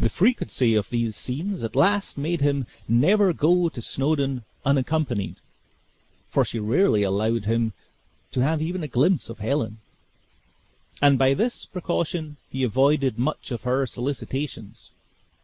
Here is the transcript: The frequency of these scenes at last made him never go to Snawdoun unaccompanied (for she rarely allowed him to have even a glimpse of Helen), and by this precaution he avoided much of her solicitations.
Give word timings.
The 0.00 0.08
frequency 0.08 0.74
of 0.74 0.90
these 0.90 1.14
scenes 1.14 1.62
at 1.62 1.76
last 1.76 2.18
made 2.18 2.40
him 2.40 2.66
never 2.88 3.32
go 3.32 3.68
to 3.68 3.80
Snawdoun 3.80 4.42
unaccompanied 4.64 5.36
(for 6.26 6.44
she 6.44 6.58
rarely 6.58 7.04
allowed 7.04 7.44
him 7.44 7.72
to 8.32 8.40
have 8.42 8.60
even 8.60 8.82
a 8.82 8.88
glimpse 8.88 9.28
of 9.30 9.38
Helen), 9.38 9.78
and 11.00 11.16
by 11.16 11.34
this 11.34 11.64
precaution 11.64 12.38
he 12.50 12.64
avoided 12.64 13.20
much 13.20 13.52
of 13.52 13.62
her 13.62 13.86
solicitations. 13.86 14.90